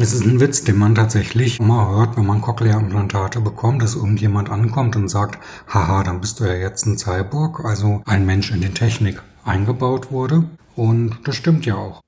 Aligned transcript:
Es 0.00 0.12
ist 0.12 0.24
ein 0.24 0.38
Witz, 0.38 0.62
den 0.62 0.78
man 0.78 0.94
tatsächlich 0.94 1.58
immer 1.58 1.90
hört, 1.90 2.16
wenn 2.16 2.24
man 2.24 2.40
Cochlea-Implantate 2.40 3.40
bekommt, 3.40 3.82
dass 3.82 3.96
irgendjemand 3.96 4.48
ankommt 4.48 4.94
und 4.94 5.08
sagt, 5.08 5.40
haha, 5.66 6.04
dann 6.04 6.20
bist 6.20 6.38
du 6.38 6.44
ja 6.44 6.54
jetzt 6.54 6.86
ein 6.86 6.96
Cyborg, 6.96 7.64
also 7.64 8.00
ein 8.06 8.24
Mensch 8.24 8.52
in 8.52 8.60
die 8.60 8.68
Technik 8.68 9.20
eingebaut 9.44 10.12
wurde. 10.12 10.44
Und 10.76 11.18
das 11.24 11.34
stimmt 11.34 11.66
ja 11.66 11.74
auch. 11.74 12.00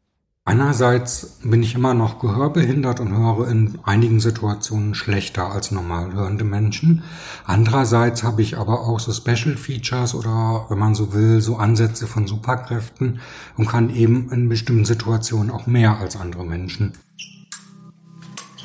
Einerseits 0.45 1.41
bin 1.43 1.65
ich 1.65 1.75
immer 1.75 1.93
noch 1.93 2.21
gehörbehindert 2.21 3.01
und 3.01 3.17
höre 3.17 3.49
in 3.49 3.81
einigen 3.83 4.21
Situationen 4.21 4.95
schlechter 4.95 5.51
als 5.51 5.73
normal 5.73 6.13
hörende 6.13 6.45
Menschen. 6.45 7.03
Andererseits 7.45 8.23
habe 8.23 8.41
ich 8.41 8.57
aber 8.57 8.87
auch 8.87 9.01
so 9.01 9.13
Special 9.13 9.57
Features 9.57 10.15
oder, 10.15 10.67
wenn 10.69 10.79
man 10.79 10.95
so 10.95 11.13
will, 11.13 11.41
so 11.41 11.57
Ansätze 11.57 12.07
von 12.07 12.29
Superkräften 12.29 13.19
und 13.57 13.69
kann 13.69 13.91
eben 13.91 14.31
in 14.31 14.49
bestimmten 14.49 14.85
Situationen 14.85 15.51
auch 15.51 15.67
mehr 15.67 15.99
als 15.99 16.15
andere 16.15 16.47
Menschen. 16.47 16.93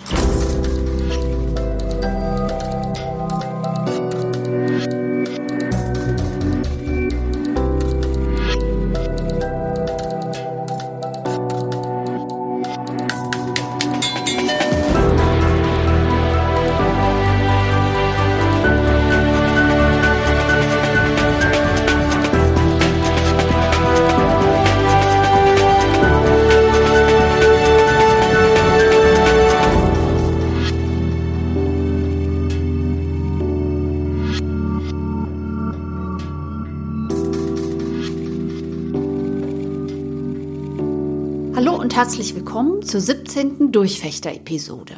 Thank 0.06 0.40
you 0.40 0.45
herzlich 41.96 42.36
willkommen 42.36 42.84
zur 42.84 43.00
17. 43.00 43.72
Durchfechter-Episode. 43.72 44.98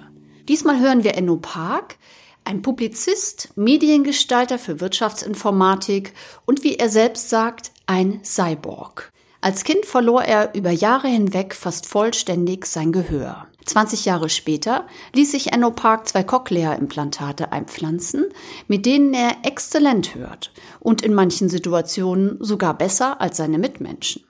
Diesmal 0.49 0.79
hören 0.79 1.03
wir 1.03 1.13
Enno 1.13 1.37
Park, 1.37 1.97
ein 2.45 2.63
Publizist, 2.63 3.49
Mediengestalter 3.55 4.57
für 4.57 4.79
Wirtschaftsinformatik 4.79 6.13
und 6.47 6.63
wie 6.63 6.77
er 6.77 6.89
selbst 6.89 7.29
sagt, 7.29 7.71
ein 7.85 8.21
Cyborg. 8.23 9.11
Als 9.39 9.65
Kind 9.65 9.85
verlor 9.85 10.23
er 10.23 10.55
über 10.55 10.71
Jahre 10.71 11.07
hinweg 11.07 11.53
fast 11.53 11.85
vollständig 11.85 12.65
sein 12.65 12.91
Gehör. 12.91 13.45
20 13.65 14.05
Jahre 14.05 14.29
später 14.29 14.87
ließ 15.13 15.29
sich 15.29 15.53
Enno 15.53 15.69
Park 15.69 16.07
zwei 16.07 16.23
Cochlea-Implantate 16.23 17.51
einpflanzen, 17.51 18.25
mit 18.67 18.87
denen 18.87 19.13
er 19.13 19.37
exzellent 19.43 20.15
hört 20.15 20.51
und 20.79 21.03
in 21.03 21.13
manchen 21.13 21.49
Situationen 21.49 22.37
sogar 22.39 22.75
besser 22.75 23.21
als 23.21 23.37
seine 23.37 23.59
Mitmenschen. 23.59 24.26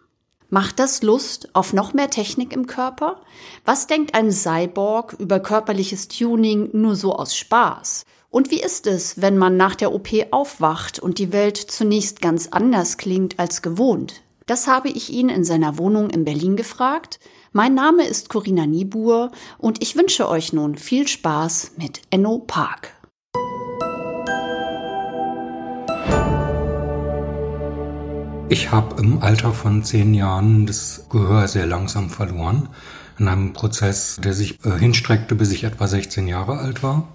Macht 0.49 0.79
das 0.79 1.03
Lust 1.03 1.49
auf 1.53 1.73
noch 1.73 1.93
mehr 1.93 2.09
Technik 2.09 2.53
im 2.53 2.67
Körper? 2.67 3.19
Was 3.65 3.87
denkt 3.87 4.15
ein 4.15 4.31
Cyborg 4.31 5.13
über 5.19 5.41
körperliches 5.41 6.07
Tuning 6.07 6.69
nur 6.71 6.95
so 6.95 7.13
aus 7.13 7.35
Spaß? 7.35 8.05
Und 8.29 8.49
wie 8.49 8.61
ist 8.61 8.87
es, 8.87 9.21
wenn 9.21 9.37
man 9.37 9.57
nach 9.57 9.75
der 9.75 9.93
OP 9.93 10.07
aufwacht 10.31 10.99
und 10.99 11.19
die 11.19 11.33
Welt 11.33 11.57
zunächst 11.57 12.21
ganz 12.21 12.47
anders 12.47 12.97
klingt 12.97 13.39
als 13.39 13.61
gewohnt? 13.61 14.21
Das 14.45 14.67
habe 14.67 14.87
ich 14.87 15.11
ihn 15.11 15.27
in 15.27 15.43
seiner 15.43 15.77
Wohnung 15.77 16.09
in 16.09 16.23
Berlin 16.23 16.55
gefragt. 16.55 17.19
Mein 17.51 17.73
Name 17.73 18.07
ist 18.07 18.29
Corinna 18.29 18.65
Niebuhr 18.65 19.31
und 19.57 19.83
ich 19.83 19.97
wünsche 19.97 20.29
euch 20.29 20.53
nun 20.53 20.77
viel 20.77 21.09
Spaß 21.09 21.73
mit 21.75 22.01
Enno 22.09 22.39
Park. 22.39 22.96
Ich 28.49 28.71
habe 28.71 29.01
im 29.01 29.21
Alter 29.21 29.51
von 29.51 29.83
zehn 29.83 30.13
Jahren 30.13 30.65
das 30.65 31.07
Gehör 31.09 31.49
sehr 31.49 31.65
langsam 31.65 32.09
verloren. 32.09 32.69
In 33.19 33.27
einem 33.27 33.51
Prozess, 33.51 34.21
der 34.23 34.33
sich 34.33 34.63
äh, 34.63 34.79
hinstreckte, 34.79 35.35
bis 35.35 35.51
ich 35.51 35.65
etwa 35.65 35.85
16 35.85 36.29
Jahre 36.29 36.57
alt 36.57 36.81
war. 36.81 37.09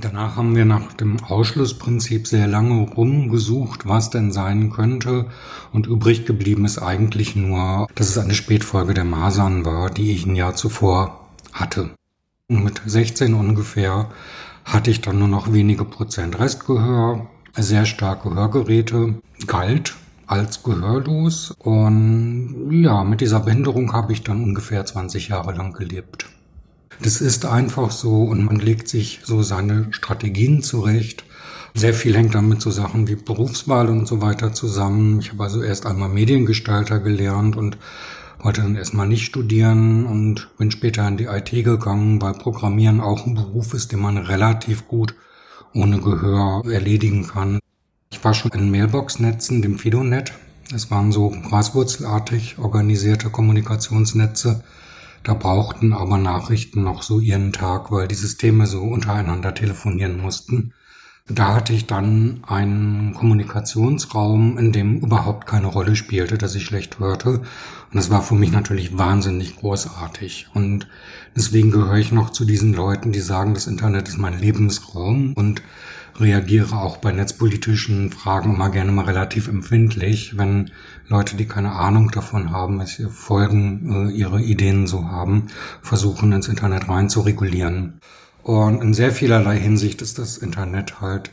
Danach 0.00 0.34
haben 0.34 0.56
wir 0.56 0.64
nach 0.64 0.92
dem 0.94 1.22
Ausschlussprinzip 1.22 2.26
sehr 2.26 2.48
lange 2.48 2.80
rumgesucht, 2.80 3.86
was 3.86 4.10
denn 4.10 4.32
sein 4.32 4.70
könnte. 4.70 5.26
Und 5.72 5.86
übrig 5.86 6.26
geblieben 6.26 6.64
ist 6.64 6.78
eigentlich 6.78 7.36
nur, 7.36 7.86
dass 7.94 8.08
es 8.08 8.18
eine 8.18 8.34
Spätfolge 8.34 8.92
der 8.92 9.04
Masern 9.04 9.64
war, 9.64 9.88
die 9.90 10.10
ich 10.10 10.26
ein 10.26 10.34
Jahr 10.34 10.56
zuvor 10.56 11.28
hatte. 11.52 11.90
Und 12.48 12.64
mit 12.64 12.82
16 12.84 13.34
ungefähr 13.34 14.10
hatte 14.64 14.90
ich 14.90 15.00
dann 15.00 15.20
nur 15.20 15.28
noch 15.28 15.52
wenige 15.52 15.84
Prozent 15.84 16.40
Restgehör, 16.40 17.28
sehr 17.56 17.86
starke 17.86 18.34
Hörgeräte, 18.34 19.14
galt 19.46 19.94
als 20.26 20.62
gehörlos. 20.62 21.54
Und 21.58 22.70
ja, 22.70 23.04
mit 23.04 23.20
dieser 23.20 23.40
Behinderung 23.40 23.92
habe 23.92 24.12
ich 24.12 24.22
dann 24.22 24.42
ungefähr 24.42 24.84
20 24.84 25.28
Jahre 25.28 25.52
lang 25.52 25.72
gelebt. 25.72 26.26
Das 27.02 27.20
ist 27.20 27.44
einfach 27.44 27.90
so 27.90 28.22
und 28.22 28.44
man 28.44 28.56
legt 28.56 28.88
sich 28.88 29.20
so 29.22 29.42
seine 29.42 29.88
Strategien 29.90 30.62
zurecht. 30.62 31.24
Sehr 31.74 31.92
viel 31.92 32.16
hängt 32.16 32.34
damit 32.34 32.62
so 32.62 32.70
Sachen 32.70 33.06
wie 33.06 33.16
Berufswahl 33.16 33.90
und 33.90 34.06
so 34.06 34.22
weiter 34.22 34.54
zusammen. 34.54 35.20
Ich 35.20 35.30
habe 35.30 35.44
also 35.44 35.62
erst 35.62 35.84
einmal 35.84 36.08
Mediengestalter 36.08 37.00
gelernt 37.00 37.54
und 37.56 37.76
wollte 38.38 38.62
dann 38.62 38.76
erstmal 38.76 39.08
nicht 39.08 39.26
studieren 39.26 40.06
und 40.06 40.48
bin 40.56 40.70
später 40.70 41.06
in 41.06 41.18
die 41.18 41.24
IT 41.24 41.50
gegangen, 41.50 42.22
weil 42.22 42.32
Programmieren 42.32 43.00
auch 43.00 43.26
ein 43.26 43.34
Beruf 43.34 43.74
ist, 43.74 43.92
den 43.92 44.00
man 44.00 44.16
relativ 44.16 44.88
gut 44.88 45.14
ohne 45.74 46.00
Gehör 46.00 46.62
erledigen 46.64 47.26
kann. 47.26 47.58
War 48.26 48.34
schon 48.34 48.50
in 48.50 48.72
Mailbox-Netzen, 48.72 49.62
dem 49.62 49.78
Fidonet. 49.78 50.32
Es 50.74 50.90
waren 50.90 51.12
so 51.12 51.30
graswurzelartig 51.30 52.58
organisierte 52.58 53.30
Kommunikationsnetze. 53.30 54.64
Da 55.22 55.34
brauchten 55.34 55.92
aber 55.92 56.18
Nachrichten 56.18 56.82
noch 56.82 57.04
so 57.04 57.20
ihren 57.20 57.52
Tag, 57.52 57.92
weil 57.92 58.08
die 58.08 58.16
Systeme 58.16 58.66
so 58.66 58.82
untereinander 58.82 59.54
telefonieren 59.54 60.20
mussten. 60.20 60.72
Da 61.28 61.54
hatte 61.54 61.72
ich 61.72 61.86
dann 61.86 62.42
einen 62.48 63.14
Kommunikationsraum, 63.14 64.58
in 64.58 64.72
dem 64.72 64.98
überhaupt 64.98 65.46
keine 65.46 65.68
Rolle 65.68 65.94
spielte, 65.94 66.36
dass 66.36 66.56
ich 66.56 66.64
schlecht 66.64 66.98
hörte. 66.98 67.30
Und 67.30 67.44
das 67.92 68.10
war 68.10 68.22
für 68.22 68.34
mich 68.34 68.50
natürlich 68.50 68.98
wahnsinnig 68.98 69.56
großartig. 69.56 70.48
Und 70.52 70.88
deswegen 71.36 71.70
gehöre 71.70 71.98
ich 71.98 72.10
noch 72.10 72.30
zu 72.30 72.44
diesen 72.44 72.74
Leuten, 72.74 73.12
die 73.12 73.20
sagen, 73.20 73.54
das 73.54 73.68
Internet 73.68 74.08
ist 74.08 74.18
mein 74.18 74.36
Lebensraum 74.36 75.32
und 75.34 75.62
reagiere 76.20 76.76
auch 76.76 76.98
bei 76.98 77.12
netzpolitischen 77.12 78.10
Fragen 78.10 78.54
immer 78.54 78.70
gerne 78.70 78.92
mal 78.92 79.04
relativ 79.04 79.48
empfindlich, 79.48 80.36
wenn 80.38 80.70
Leute, 81.08 81.36
die 81.36 81.46
keine 81.46 81.72
Ahnung 81.72 82.10
davon 82.10 82.50
haben, 82.50 82.78
welche 82.78 83.08
Folgen 83.10 84.08
äh, 84.08 84.12
ihre 84.12 84.40
Ideen 84.40 84.86
so 84.86 85.06
haben, 85.06 85.46
versuchen 85.82 86.32
ins 86.32 86.48
Internet 86.48 86.88
rein 86.88 87.08
zu 87.08 87.20
regulieren. 87.20 88.00
Und 88.42 88.82
in 88.82 88.94
sehr 88.94 89.12
vielerlei 89.12 89.58
Hinsicht 89.58 90.02
ist 90.02 90.18
das 90.18 90.38
Internet 90.38 91.00
halt 91.00 91.30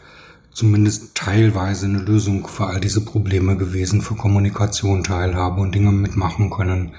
zumindest 0.52 1.16
teilweise 1.16 1.86
eine 1.88 2.00
Lösung 2.00 2.48
für 2.48 2.68
all 2.68 2.80
diese 2.80 3.02
Probleme 3.02 3.58
gewesen, 3.58 4.02
für 4.02 4.16
Kommunikation, 4.16 5.04
Teilhabe 5.04 5.62
und 5.62 5.74
Dinge 5.76 5.92
mitmachen 5.92 6.50
können. 6.50 6.94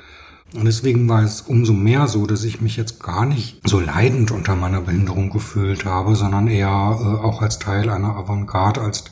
Und 0.54 0.66
deswegen 0.66 1.08
war 1.08 1.22
es 1.22 1.40
umso 1.40 1.72
mehr 1.72 2.06
so, 2.06 2.26
dass 2.26 2.44
ich 2.44 2.60
mich 2.60 2.76
jetzt 2.76 3.02
gar 3.02 3.26
nicht 3.26 3.60
so 3.68 3.80
leidend 3.80 4.30
unter 4.30 4.54
meiner 4.54 4.82
Behinderung 4.82 5.30
gefühlt 5.30 5.84
habe, 5.84 6.14
sondern 6.14 6.46
eher 6.46 6.68
äh, 6.68 7.24
auch 7.24 7.42
als 7.42 7.58
Teil 7.58 7.90
einer 7.90 8.16
Avantgarde, 8.16 8.80
als 8.80 9.04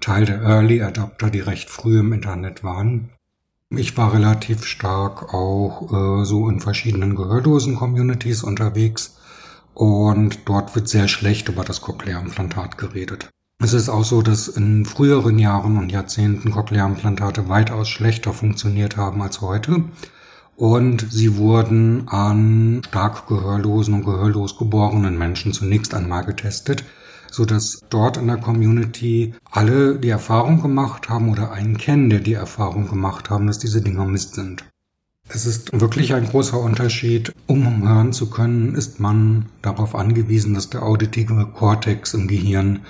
Teil 0.00 0.26
der 0.26 0.42
Early 0.42 0.82
Adapter, 0.82 1.30
die 1.30 1.40
recht 1.40 1.70
früh 1.70 2.00
im 2.00 2.12
Internet 2.12 2.62
waren. 2.62 3.08
Ich 3.70 3.96
war 3.96 4.12
relativ 4.12 4.64
stark 4.64 5.32
auch 5.32 6.20
äh, 6.20 6.24
so 6.26 6.50
in 6.50 6.60
verschiedenen 6.60 7.14
gehörlosen 7.14 7.76
Communities 7.76 8.42
unterwegs 8.42 9.16
und 9.72 10.40
dort 10.44 10.74
wird 10.74 10.88
sehr 10.88 11.08
schlecht 11.08 11.48
über 11.48 11.64
das 11.64 11.80
Cochlea-Implantat 11.80 12.76
geredet. 12.76 13.30
Es 13.58 13.72
ist 13.72 13.88
auch 13.88 14.04
so, 14.04 14.20
dass 14.20 14.48
in 14.48 14.84
früheren 14.84 15.38
Jahren 15.38 15.78
und 15.78 15.90
Jahrzehnten 15.90 16.50
Cochlea-Implantate 16.50 17.48
weitaus 17.48 17.88
schlechter 17.88 18.34
funktioniert 18.34 18.98
haben 18.98 19.22
als 19.22 19.40
heute 19.40 19.84
und 20.56 21.06
sie 21.10 21.36
wurden 21.36 22.08
an 22.08 22.82
stark 22.86 23.26
gehörlosen 23.26 23.94
und 23.94 24.04
gehörlos 24.04 24.56
geborenen 24.58 25.18
Menschen 25.18 25.52
zunächst 25.52 25.94
einmal 25.94 26.24
getestet, 26.24 26.84
so 27.30 27.44
dass 27.44 27.80
dort 27.90 28.16
in 28.16 28.28
der 28.28 28.36
Community 28.36 29.34
alle 29.50 29.98
die 29.98 30.10
Erfahrung 30.10 30.62
gemacht 30.62 31.08
haben 31.08 31.30
oder 31.30 31.52
einen 31.52 31.76
kennen, 31.78 32.10
der 32.10 32.20
die 32.20 32.34
Erfahrung 32.34 32.88
gemacht 32.88 33.30
haben, 33.30 33.46
dass 33.46 33.58
diese 33.58 33.82
Dinger 33.82 34.04
Mist 34.04 34.34
sind. 34.34 34.64
Es 35.28 35.46
ist 35.46 35.78
wirklich 35.80 36.14
ein 36.14 36.26
großer 36.26 36.60
Unterschied. 36.60 37.32
Um 37.46 37.88
hören 37.88 38.12
zu 38.12 38.28
können, 38.28 38.74
ist 38.74 39.00
man 39.00 39.46
darauf 39.62 39.94
angewiesen, 39.94 40.54
dass 40.54 40.68
der 40.70 40.82
auditive 40.82 41.46
Kortex 41.46 42.14
im 42.14 42.28
Gehirn 42.28 42.80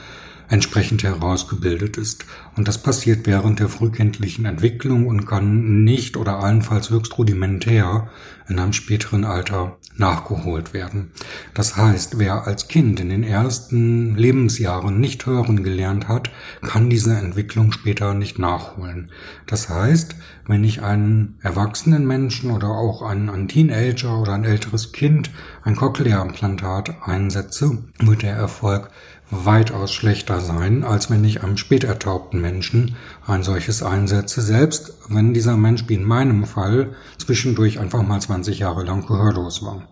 entsprechend 0.49 1.03
herausgebildet 1.03 1.97
ist. 1.97 2.25
Und 2.57 2.69
das 2.69 2.83
passiert 2.83 3.27
während 3.27 3.61
der 3.61 3.69
frühkindlichen 3.69 4.45
Entwicklung 4.45 5.07
und 5.07 5.27
kann 5.27 5.85
nicht 5.85 6.17
oder 6.17 6.39
allenfalls 6.41 6.91
höchst 6.91 7.17
rudimentär 7.19 8.09
in 8.49 8.59
einem 8.59 8.73
späteren 8.73 9.25
Alter 9.25 9.79
nachgeholt 9.97 10.75
werden. 10.75 11.13
Das 11.55 11.77
heißt, 11.77 12.19
wer 12.19 12.47
als 12.47 12.69
Kind 12.69 13.01
in 13.01 13.09
den 13.09 13.23
ersten 13.23 14.17
Lebensjahren 14.17 15.01
nicht 15.01 15.25
hören 15.27 15.63
gelernt 15.63 16.09
hat, 16.09 16.31
kann 16.63 16.91
diese 16.91 17.15
Entwicklung 17.15 17.73
später 17.73 18.13
nicht 18.13 18.39
nachholen. 18.39 19.11
Das 19.47 19.69
heißt, 19.69 20.17
wenn 20.47 20.65
ich 20.65 20.83
einen 20.83 21.39
erwachsenen 21.43 22.07
Menschen 22.07 22.51
oder 22.51 22.69
auch 22.69 23.03
einen, 23.03 23.31
einen 23.31 23.49
Teenager 23.49 24.21
oder 24.21 24.35
ein 24.35 24.45
älteres 24.45 24.93
Kind 24.93 25.31
ein 25.63 25.77
Cochlea-Implantat 25.77 26.97
einsetze, 27.03 27.79
wird 28.01 28.23
der 28.23 28.35
Erfolg 28.35 28.91
weitaus 29.45 29.93
schlechter 29.93 30.41
sein, 30.41 30.85
als 30.85 31.11
wenn 31.11 31.25
ich 31.25 31.43
einem 31.43 31.57
spätertaubten 31.57 32.41
Menschen 32.41 32.97
ein 33.27 33.43
solches 33.43 33.83
einsetze, 33.83 34.43
selbst 34.43 34.95
wenn 35.09 35.35
dieser 35.35 35.57
Mensch 35.57 35.85
wie 35.89 35.95
in 35.95 36.05
meinem 36.05 36.45
Fall 36.45 36.95
zwischendurch 37.19 37.79
einfach 37.81 38.03
mal 38.03 38.21
20 38.21 38.59
Jahre 38.59 38.85
lang 38.85 39.07
gehörlos 39.07 39.63
war. 39.63 39.89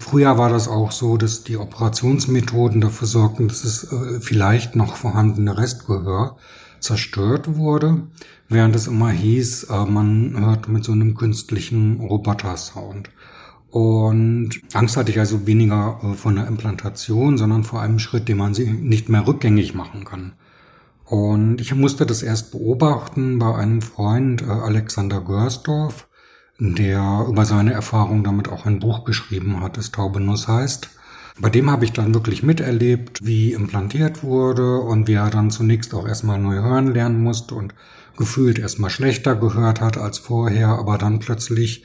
Früher 0.00 0.38
war 0.38 0.48
das 0.48 0.66
auch 0.66 0.92
so, 0.92 1.18
dass 1.18 1.44
die 1.44 1.58
Operationsmethoden 1.58 2.80
dafür 2.80 3.06
sorgten, 3.06 3.48
dass 3.48 3.64
es 3.64 3.92
äh, 3.92 4.20
vielleicht 4.20 4.74
noch 4.74 4.96
vorhandene 4.96 5.58
Restgehör 5.58 6.36
zerstört 6.80 7.56
wurde, 7.56 8.08
während 8.48 8.74
es 8.74 8.86
immer 8.86 9.10
hieß, 9.10 9.64
äh, 9.64 9.84
man 9.84 10.34
hört 10.40 10.68
mit 10.68 10.84
so 10.84 10.92
einem 10.92 11.14
künstlichen 11.14 12.00
Roboter-Sound. 12.00 13.10
Und 13.70 14.50
Angst 14.72 14.96
hatte 14.96 15.12
ich 15.12 15.18
also 15.18 15.46
weniger 15.46 16.00
äh, 16.02 16.14
von 16.14 16.36
der 16.36 16.48
Implantation, 16.48 17.38
sondern 17.38 17.64
vor 17.64 17.80
einem 17.80 17.98
Schritt, 17.98 18.28
den 18.28 18.38
man 18.38 18.54
sie 18.54 18.70
nicht 18.70 19.08
mehr 19.08 19.26
rückgängig 19.26 19.74
machen 19.74 20.04
kann. 20.04 20.32
Und 21.04 21.60
ich 21.60 21.74
musste 21.74 22.06
das 22.06 22.22
erst 22.22 22.52
beobachten 22.52 23.38
bei 23.38 23.54
einem 23.54 23.82
Freund, 23.82 24.42
äh, 24.42 24.46
Alexander 24.46 25.20
Görsdorf, 25.20 26.08
der 26.58 27.26
über 27.28 27.44
seine 27.44 27.72
Erfahrung 27.72 28.22
damit 28.24 28.48
auch 28.48 28.66
ein 28.66 28.80
Buch 28.80 29.04
geschrieben 29.04 29.60
hat, 29.60 29.76
das 29.76 29.92
Taubenuss 29.92 30.46
heißt. 30.48 30.90
Bei 31.40 31.48
dem 31.48 31.70
habe 31.70 31.84
ich 31.84 31.92
dann 31.92 32.12
wirklich 32.12 32.42
miterlebt, 32.42 33.24
wie 33.24 33.52
implantiert 33.52 34.22
wurde 34.22 34.78
und 34.78 35.08
wie 35.08 35.14
er 35.14 35.30
dann 35.30 35.50
zunächst 35.50 35.94
auch 35.94 36.06
erstmal 36.06 36.38
neu 36.38 36.56
hören 36.56 36.92
lernen 36.92 37.22
musste 37.22 37.54
und 37.54 37.74
gefühlt 38.16 38.58
erstmal 38.58 38.90
schlechter 38.90 39.36
gehört 39.36 39.80
hat 39.80 39.96
als 39.96 40.18
vorher, 40.18 40.68
aber 40.68 40.98
dann 40.98 41.20
plötzlich 41.20 41.84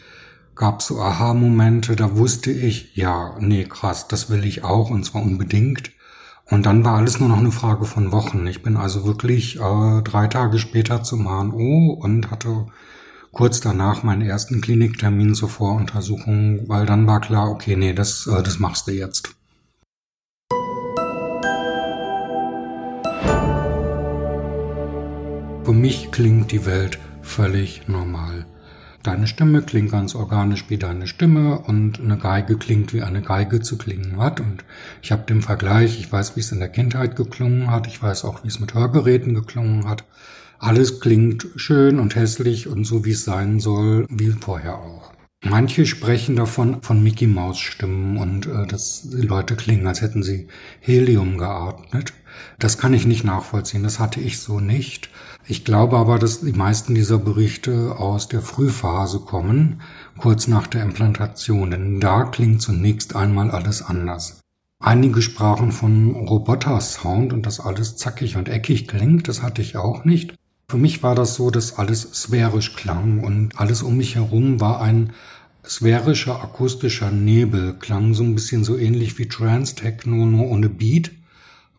gab 0.55 0.81
so 0.81 1.01
Aha-Momente, 1.01 1.95
da 1.95 2.15
wusste 2.15 2.51
ich, 2.51 2.95
ja, 2.95 3.35
nee, 3.39 3.65
krass, 3.65 4.07
das 4.07 4.29
will 4.29 4.45
ich 4.45 4.63
auch 4.63 4.89
und 4.89 5.03
zwar 5.03 5.21
unbedingt. 5.21 5.91
Und 6.45 6.65
dann 6.65 6.85
war 6.85 6.95
alles 6.95 7.19
nur 7.19 7.29
noch 7.29 7.39
eine 7.39 7.51
Frage 7.51 7.85
von 7.85 8.11
Wochen. 8.11 8.45
Ich 8.47 8.61
bin 8.61 8.77
also 8.77 9.03
wirklich 9.05 9.59
äh, 9.59 10.01
drei 10.03 10.27
Tage 10.27 10.59
später 10.59 11.03
zum 11.03 11.25
HNO 11.25 11.97
und 11.99 12.29
hatte 12.29 12.67
kurz 13.31 13.59
danach 13.59 14.03
meinen 14.03 14.21
ersten 14.21 14.61
Kliniktermin 14.61 15.35
zur 15.35 15.49
Voruntersuchung, 15.49 16.69
weil 16.69 16.85
dann 16.85 17.07
war 17.07 17.19
klar, 17.19 17.49
okay, 17.49 17.75
nee, 17.75 17.93
das, 17.93 18.27
äh, 18.27 18.43
das 18.43 18.59
machst 18.59 18.87
du 18.87 18.91
jetzt. 18.91 19.35
Für 25.65 25.73
mich 25.73 26.11
klingt 26.11 26.51
die 26.51 26.65
Welt 26.67 26.99
völlig 27.23 27.87
normal. 27.87 28.45
Deine 29.05 29.27
Stimme 29.27 29.61
klingt 29.61 29.91
ganz 29.91 30.15
organisch 30.15 30.65
wie 30.69 30.79
deine 30.79 31.05
Stimme 31.05 31.59
und 31.59 31.99
eine 31.99 32.17
Geige 32.17 32.57
klingt 32.57 32.91
wie 32.91 33.03
eine 33.03 33.21
Geige 33.21 33.61
zu 33.61 33.77
klingen 33.77 34.17
hat. 34.17 34.39
Und 34.39 34.65
ich 35.03 35.11
habe 35.11 35.21
den 35.29 35.43
Vergleich, 35.43 35.99
ich 35.99 36.11
weiß, 36.11 36.35
wie 36.35 36.39
es 36.39 36.51
in 36.51 36.57
der 36.57 36.69
Kindheit 36.69 37.15
geklungen 37.15 37.69
hat, 37.69 37.85
ich 37.85 38.01
weiß 38.01 38.25
auch, 38.25 38.43
wie 38.43 38.47
es 38.47 38.59
mit 38.59 38.73
Hörgeräten 38.73 39.35
geklungen 39.35 39.87
hat. 39.87 40.05
Alles 40.57 41.01
klingt 41.01 41.45
schön 41.55 41.99
und 41.99 42.15
hässlich 42.15 42.67
und 42.67 42.85
so, 42.85 43.05
wie 43.05 43.11
es 43.11 43.23
sein 43.23 43.59
soll, 43.59 44.07
wie 44.09 44.31
vorher 44.31 44.79
auch. 44.79 45.14
Manche 45.47 45.85
sprechen 45.85 46.35
davon 46.35 46.81
von 46.81 47.03
Mickey 47.03 47.27
Maus 47.27 47.59
Stimmen 47.59 48.17
und 48.17 48.47
äh, 48.47 48.65
dass 48.65 49.03
die 49.03 49.21
Leute 49.21 49.55
klingen, 49.55 49.85
als 49.85 50.01
hätten 50.01 50.23
sie 50.23 50.47
Helium 50.79 51.37
geatmet. 51.37 52.13
Das 52.57 52.79
kann 52.79 52.95
ich 52.95 53.05
nicht 53.05 53.23
nachvollziehen, 53.23 53.83
das 53.83 53.99
hatte 53.99 54.19
ich 54.19 54.39
so 54.39 54.59
nicht. 54.59 55.11
Ich 55.47 55.63
glaube 55.63 55.97
aber, 55.97 56.17
dass 56.17 56.41
die 56.41 56.51
meisten 56.51 56.95
dieser 56.95 57.19
Berichte 57.19 57.95
aus 57.99 58.27
der 58.27 58.41
Frühphase 58.41 59.19
kommen, 59.19 59.81
kurz 60.17 60.47
nach 60.47 60.65
der 60.65 60.81
Implantation, 60.81 61.69
denn 61.69 61.99
da 61.99 62.23
klingt 62.23 62.63
zunächst 62.63 63.15
einmal 63.15 63.51
alles 63.51 63.83
anders. 63.83 64.39
Einige 64.79 65.21
sprachen 65.21 65.71
von 65.71 66.15
Roboter-Sound 66.15 67.33
und 67.33 67.45
dass 67.45 67.59
alles 67.59 67.97
zackig 67.97 68.35
und 68.35 68.49
eckig 68.49 68.87
klingt, 68.87 69.27
das 69.27 69.43
hatte 69.43 69.61
ich 69.61 69.77
auch 69.77 70.05
nicht. 70.05 70.33
Für 70.67 70.77
mich 70.77 71.03
war 71.03 71.13
das 71.13 71.35
so, 71.35 71.51
dass 71.51 71.77
alles 71.77 72.01
sphärisch 72.13 72.75
klang 72.75 73.19
und 73.23 73.59
alles 73.59 73.83
um 73.83 73.97
mich 73.97 74.15
herum 74.15 74.59
war 74.59 74.81
ein 74.81 75.13
sphärischer 75.63 76.41
akustischer 76.41 77.11
Nebel, 77.11 77.75
klang 77.79 78.13
so 78.13 78.23
ein 78.23 78.35
bisschen 78.35 78.63
so 78.63 78.75
ähnlich 78.77 79.17
wie 79.19 79.27
Trance-Techno, 79.27 80.25
nur 80.25 80.47
ohne 80.47 80.69
Beat. 80.69 81.11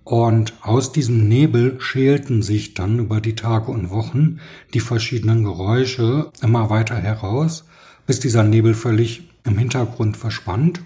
Und 0.05 0.55
aus 0.63 0.93
diesem 0.93 1.27
Nebel 1.27 1.81
schälten 1.81 2.43
sich 2.43 2.75
dann 2.75 3.01
über 3.01 3.21
die 3.21 3.35
Tage 3.35 3.73
und 3.73 3.91
Wochen 3.91 4.39
die 4.73 4.81
verschiedenen 4.81 5.43
Geräusche 5.43 6.31
immer 6.41 6.71
weiter 6.71 6.97
heraus, 6.97 7.65
bis 8.07 8.21
dieser 8.21 8.45
Nebel 8.45 8.75
völlig 8.75 9.29
im 9.43 9.59
Hintergrund 9.59 10.17
verschwand 10.17 10.81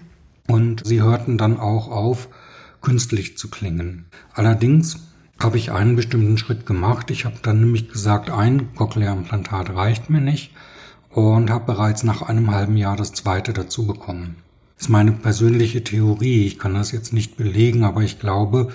und 0.47 0.85
sie 0.85 1.03
hörten 1.03 1.37
dann 1.37 1.59
auch 1.59 1.87
auf, 1.87 2.29
künstlich 2.81 3.37
zu 3.37 3.49
klingen. 3.49 4.05
Allerdings 4.33 5.10
habe 5.43 5.57
ich 5.57 5.71
einen 5.71 5.95
bestimmten 5.95 6.37
Schritt 6.37 6.65
gemacht. 6.65 7.11
Ich 7.11 7.25
habe 7.25 7.37
dann 7.41 7.59
nämlich 7.59 7.89
gesagt, 7.89 8.29
ein 8.29 8.73
Cochlea-Implantat 8.75 9.71
reicht 9.71 10.09
mir 10.09 10.21
nicht 10.21 10.51
und 11.09 11.49
habe 11.49 11.65
bereits 11.65 12.03
nach 12.03 12.21
einem 12.21 12.51
halben 12.51 12.77
Jahr 12.77 12.95
das 12.95 13.13
zweite 13.13 13.53
dazu 13.53 13.85
bekommen. 13.85 14.37
Das 14.77 14.87
ist 14.87 14.89
meine 14.89 15.11
persönliche 15.11 15.83
Theorie. 15.83 16.45
Ich 16.45 16.57
kann 16.57 16.73
das 16.73 16.91
jetzt 16.91 17.13
nicht 17.13 17.37
belegen, 17.37 17.83
aber 17.83 18.01
ich 18.01 18.19
glaube, 18.19 18.69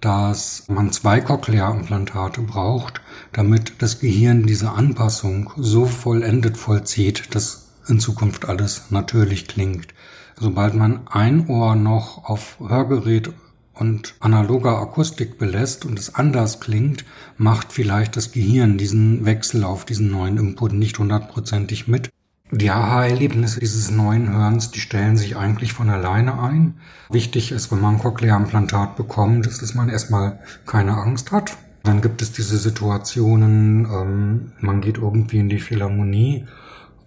dass 0.00 0.64
man 0.68 0.92
zwei 0.92 1.20
Cochlea-Implantate 1.20 2.42
braucht, 2.42 3.00
damit 3.32 3.74
das 3.82 3.98
Gehirn 3.98 4.46
diese 4.46 4.70
Anpassung 4.70 5.50
so 5.56 5.86
vollendet 5.86 6.56
vollzieht, 6.56 7.34
dass 7.34 7.68
in 7.88 7.98
Zukunft 7.98 8.48
alles 8.48 8.90
natürlich 8.90 9.48
klingt. 9.48 9.88
Sobald 10.36 10.74
man 10.74 11.08
ein 11.08 11.48
Ohr 11.48 11.74
noch 11.74 12.24
auf 12.24 12.58
Hörgerät 12.60 13.32
und 13.78 14.14
analoger 14.20 14.78
Akustik 14.78 15.38
belässt 15.38 15.84
und 15.84 15.98
es 15.98 16.14
anders 16.14 16.60
klingt, 16.60 17.04
macht 17.36 17.72
vielleicht 17.72 18.16
das 18.16 18.32
Gehirn 18.32 18.78
diesen 18.78 19.24
Wechsel 19.24 19.64
auf 19.64 19.84
diesen 19.84 20.10
neuen 20.10 20.36
Input 20.36 20.72
nicht 20.72 20.98
hundertprozentig 20.98 21.88
mit. 21.88 22.10
Die 22.50 22.70
Aha-Erlebnisse 22.70 23.60
dieses 23.60 23.90
neuen 23.90 24.32
Hörens, 24.32 24.70
die 24.70 24.80
stellen 24.80 25.18
sich 25.18 25.36
eigentlich 25.36 25.74
von 25.74 25.90
alleine 25.90 26.42
ein. 26.42 26.74
Wichtig 27.10 27.52
ist, 27.52 27.70
wenn 27.70 27.80
man 27.80 27.96
ein 27.96 28.00
Cochlea-Implantat 28.00 28.96
bekommt, 28.96 29.46
ist, 29.46 29.60
dass 29.60 29.74
man 29.74 29.90
erstmal 29.90 30.38
keine 30.64 30.96
Angst 30.96 31.30
hat. 31.30 31.56
Dann 31.82 32.00
gibt 32.00 32.22
es 32.22 32.32
diese 32.32 32.56
Situationen, 32.56 33.84
ähm, 33.84 34.52
man 34.60 34.80
geht 34.80 34.96
irgendwie 34.96 35.38
in 35.38 35.48
die 35.48 35.60
Philharmonie 35.60 36.46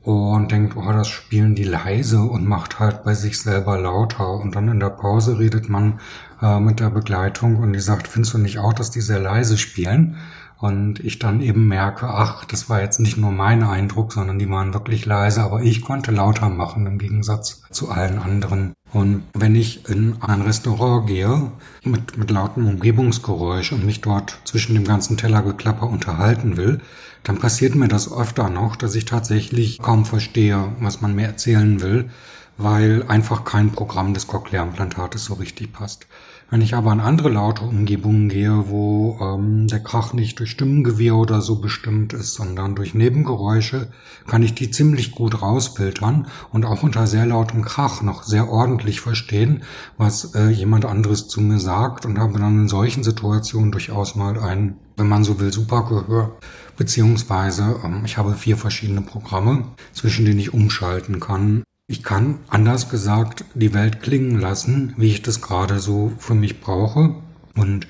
und 0.04 0.52
denkt, 0.52 0.76
oh, 0.76 0.92
das 0.92 1.08
spielen 1.08 1.54
die 1.54 1.64
leise 1.64 2.22
und 2.22 2.48
macht 2.48 2.80
halt 2.80 3.04
bei 3.04 3.14
sich 3.14 3.40
selber 3.40 3.78
lauter. 3.78 4.34
Und 4.34 4.56
dann 4.56 4.68
in 4.68 4.80
der 4.80 4.90
Pause 4.90 5.38
redet 5.38 5.70
man 5.70 6.00
äh, 6.42 6.60
mit 6.60 6.80
der 6.80 6.90
Begleitung 6.90 7.58
und 7.58 7.74
die 7.74 7.80
sagt, 7.80 8.08
findest 8.08 8.34
du 8.34 8.40
nicht 8.40 8.58
auch, 8.58 8.74
dass 8.74 8.90
die 8.90 9.02
sehr 9.02 9.20
leise 9.20 9.58
spielen? 9.58 10.18
Und 10.62 11.00
ich 11.00 11.18
dann 11.18 11.42
eben 11.42 11.68
merke, 11.68 12.08
ach, 12.08 12.46
das 12.46 12.70
war 12.70 12.82
jetzt 12.82 13.00
nicht 13.00 13.18
nur 13.18 13.32
mein 13.32 13.64
Eindruck, 13.64 14.14
sondern 14.14 14.38
die 14.38 14.48
waren 14.48 14.76
wirklich 14.76 15.08
leise, 15.08 15.42
aber 15.42 15.64
ich 15.64 15.82
konnte 15.82 16.12
lauter 16.12 16.50
machen 16.50 16.86
im 16.86 17.00
Gegensatz 17.00 17.64
zu 17.72 17.90
allen 17.90 18.20
anderen. 18.20 18.74
Und 18.94 19.24
wenn 19.34 19.56
ich 19.56 19.90
in 19.90 20.22
ein 20.22 20.44
Restaurant 20.44 21.08
gehe 21.08 21.52
mit, 21.84 22.16
mit 22.16 22.30
lautem 22.30 22.68
Umgebungsgeräusch 22.68 23.72
und 23.72 23.88
mich 23.88 24.02
dort 24.02 24.40
zwischen 24.44 24.76
dem 24.76 24.84
ganzen 24.84 25.18
Tellergeklapper 25.18 25.90
unterhalten 25.90 26.58
will, 26.58 26.80
dann 27.24 27.40
passiert 27.40 27.74
mir 27.74 27.88
das 27.88 28.14
öfter 28.14 28.50
noch, 28.50 28.76
dass 28.76 28.94
ich 28.94 29.06
tatsächlich 29.06 29.80
kaum 29.80 30.06
verstehe, 30.06 30.74
was 30.80 31.02
man 31.02 31.16
mir 31.16 31.26
erzählen 31.26 31.82
will, 31.82 32.12
weil 32.60 33.04
einfach 33.08 33.46
kein 33.46 33.72
Programm 33.72 34.14
des 34.14 34.28
Cochlea-Implantates 34.28 35.26
so 35.26 35.34
richtig 35.34 35.74
passt. 35.74 36.06
Wenn 36.52 36.62
ich 36.62 36.76
aber 36.76 36.92
in 36.92 37.00
andere 37.00 37.30
laute 37.30 37.64
Umgebungen 37.64 38.28
gehe, 38.28 38.66
wo 38.68 39.18
ähm, 39.22 39.68
der 39.68 39.80
Krach 39.80 40.12
nicht 40.12 40.38
durch 40.38 40.52
Stimmengewirr 40.52 41.16
oder 41.16 41.40
so 41.40 41.62
bestimmt 41.62 42.12
ist, 42.12 42.34
sondern 42.34 42.76
durch 42.76 42.94
Nebengeräusche, 42.94 43.88
kann 44.28 44.44
ich 44.44 44.54
die 44.54 44.70
ziemlich 44.70 45.14
gut 45.14 45.42
rausfiltern 45.42 46.28
und 46.52 46.66
auch 46.66 46.84
unter 46.84 47.08
sehr 47.08 47.26
lautem 47.26 47.62
Krach 47.62 48.02
noch 48.02 48.24
sehr 48.24 48.50
ordentlich 48.50 49.00
verstehen, 49.00 49.64
was 49.98 50.36
äh, 50.36 50.50
jemand 50.50 50.84
anderes 50.84 51.30
zu 51.30 51.40
mir 51.40 51.58
sagt 51.58 52.06
und 52.06 52.20
habe 52.20 52.38
dann 52.38 52.60
in 52.60 52.68
solchen 52.68 53.06
Situationen 53.06 53.72
durchaus 53.72 54.18
mal 54.18 54.38
ein, 54.38 54.76
wenn 54.98 55.08
man 55.08 55.24
so 55.24 55.40
will, 55.40 55.54
super 55.54 55.86
Gehör. 55.86 56.38
Beziehungsweise 56.76 57.78
ähm, 57.86 58.02
ich 58.04 58.18
habe 58.18 58.34
vier 58.34 58.58
verschiedene 58.58 59.02
Programme, 59.02 59.68
zwischen 59.94 60.26
denen 60.26 60.40
ich 60.40 60.54
umschalten 60.54 61.22
kann 61.22 61.64
ich 61.92 62.04
kann, 62.04 62.40
anders 62.48 62.90
gesagt, 62.90 63.44
die 63.54 63.74
Welt 63.74 64.02
klingen 64.02 64.40
lassen, 64.40 64.94
wie 64.96 65.12
ich 65.12 65.22
das 65.22 65.42
gerade 65.42 65.80
so 65.80 66.14
für 66.18 66.36
mich 66.36 66.62
brauche. 66.62 67.16
Und 67.56 67.86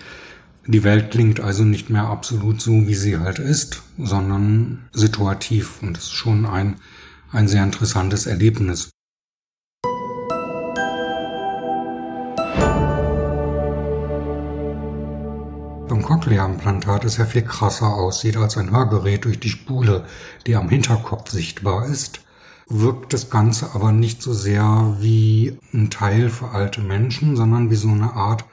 Die 0.67 0.83
Welt 0.83 1.09
klingt 1.09 1.39
also 1.39 1.63
nicht 1.63 1.89
mehr 1.89 2.03
absolut 2.03 2.61
so, 2.61 2.71
wie 2.87 2.93
sie 2.93 3.17
halt 3.17 3.39
ist, 3.39 3.81
sondern 3.97 4.87
situativ 4.91 5.81
und 5.81 5.97
das 5.97 6.03
ist 6.03 6.13
schon 6.13 6.45
ein, 6.45 6.75
ein 7.31 7.47
sehr 7.47 7.63
interessantes 7.63 8.27
Erlebnis. 8.27 8.91
Beim 15.89 16.03
Cochlea-Implantat 16.03 17.05
es 17.05 17.17
ja 17.17 17.25
viel 17.25 17.41
krasser 17.41 17.93
aussieht 17.95 18.37
als 18.37 18.55
ein 18.55 18.69
Hörgerät 18.69 19.25
durch 19.25 19.39
die 19.39 19.49
Spule, 19.49 20.05
die 20.45 20.55
am 20.55 20.69
Hinterkopf 20.69 21.31
sichtbar 21.31 21.87
ist, 21.87 22.21
wirkt 22.71 23.13
das 23.13 23.29
Ganze 23.29 23.73
aber 23.73 23.91
nicht 23.91 24.21
so 24.21 24.33
sehr 24.33 24.97
wie 24.99 25.57
ein 25.73 25.89
Teil 25.89 26.29
für 26.29 26.49
alte 26.51 26.81
Menschen, 26.81 27.35
sondern 27.35 27.69
wie 27.69 27.75
so 27.75 27.89
eine 27.89 28.13
Art 28.13 28.45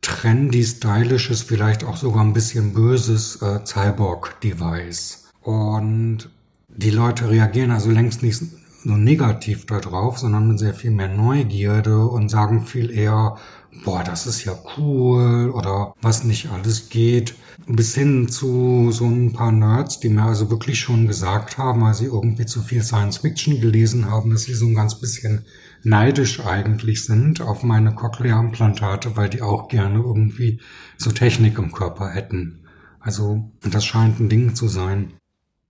trendy, 0.00 0.64
stylisches, 0.64 1.42
vielleicht 1.42 1.84
auch 1.84 1.96
sogar 1.96 2.22
ein 2.22 2.32
bisschen 2.32 2.72
böses 2.72 3.42
äh, 3.42 3.64
Cyborg-Device. 3.64 5.28
Und 5.42 6.30
die 6.68 6.90
Leute 6.90 7.30
reagieren 7.30 7.70
also 7.70 7.90
längst 7.90 8.22
nicht 8.22 8.42
so 8.84 8.96
negativ 8.96 9.66
darauf, 9.66 10.18
sondern 10.18 10.48
mit 10.48 10.58
sehr 10.58 10.74
viel 10.74 10.90
mehr 10.90 11.08
Neugierde 11.08 12.06
und 12.06 12.28
sagen 12.28 12.64
viel 12.64 12.90
eher, 12.90 13.36
boah, 13.84 14.02
das 14.04 14.26
ist 14.26 14.44
ja 14.44 14.58
cool 14.76 15.50
oder 15.50 15.94
was 16.00 16.24
nicht 16.24 16.50
alles 16.50 16.88
geht. 16.88 17.34
Bis 17.66 17.94
hin 17.94 18.28
zu 18.28 18.90
so 18.92 19.06
ein 19.06 19.32
paar 19.32 19.52
Nerds, 19.52 20.00
die 20.00 20.08
mir 20.08 20.22
also 20.22 20.50
wirklich 20.50 20.78
schon 20.78 21.06
gesagt 21.06 21.58
haben, 21.58 21.84
als 21.84 21.98
sie 21.98 22.06
irgendwie 22.06 22.46
zu 22.46 22.62
viel 22.62 22.82
Science 22.82 23.18
Fiction 23.18 23.60
gelesen 23.60 24.10
haben, 24.10 24.30
dass 24.30 24.44
sie 24.44 24.54
so 24.54 24.66
ein 24.66 24.74
ganz 24.74 24.98
bisschen 24.98 25.44
neidisch 25.82 26.40
eigentlich 26.40 27.04
sind 27.04 27.40
auf 27.40 27.62
meine 27.62 27.94
Cochlea-Implantate, 27.94 29.16
weil 29.16 29.28
die 29.28 29.42
auch 29.42 29.68
gerne 29.68 29.98
irgendwie 29.98 30.60
so 30.96 31.10
Technik 31.10 31.58
im 31.58 31.72
Körper 31.72 32.10
hätten. 32.10 32.64
Also, 33.00 33.50
das 33.62 33.84
scheint 33.84 34.18
ein 34.18 34.28
Ding 34.28 34.54
zu 34.54 34.68
sein. 34.68 35.12